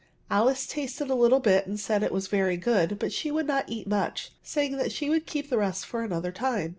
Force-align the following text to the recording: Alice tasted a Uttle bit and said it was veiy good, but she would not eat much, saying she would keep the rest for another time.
Alice 0.31 0.65
tasted 0.65 1.11
a 1.11 1.13
Uttle 1.13 1.43
bit 1.43 1.67
and 1.67 1.79
said 1.79 2.01
it 2.01 2.11
was 2.11 2.27
veiy 2.27 2.59
good, 2.59 2.97
but 2.97 3.13
she 3.13 3.29
would 3.29 3.45
not 3.45 3.69
eat 3.69 3.85
much, 3.85 4.31
saying 4.41 4.89
she 4.89 5.11
would 5.11 5.27
keep 5.27 5.51
the 5.51 5.59
rest 5.59 5.85
for 5.85 6.01
another 6.03 6.31
time. 6.31 6.69